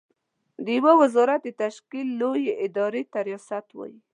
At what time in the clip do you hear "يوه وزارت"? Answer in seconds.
0.77-1.39